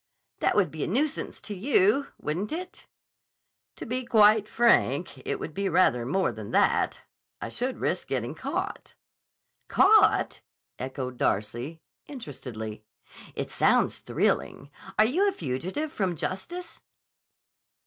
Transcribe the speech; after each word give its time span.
"That 0.39 0.55
would 0.55 0.71
be 0.71 0.83
a 0.83 0.87
nuisance 0.87 1.39
to 1.41 1.53
you, 1.53 2.07
wouldn't 2.17 2.51
it?" 2.51 2.87
"To 3.75 3.85
be 3.85 4.03
quite 4.03 4.49
frank, 4.49 5.19
it 5.27 5.39
would 5.39 5.53
be 5.53 5.69
rather 5.69 6.07
more 6.07 6.31
than 6.31 6.49
that. 6.49 7.01
I 7.39 7.49
should 7.49 7.77
risk 7.77 8.07
getting 8.07 8.33
caught." 8.33 8.95
"Caught?" 9.67 10.41
echoed 10.79 11.19
Darcy 11.19 11.81
interestedly. 12.07 12.83
"It 13.35 13.51
sounds 13.51 13.99
thrilling. 13.99 14.71
Are 14.97 15.05
you 15.05 15.29
a 15.29 15.31
fugitive 15.31 15.91
from 15.93 16.15
justice?" 16.15 16.81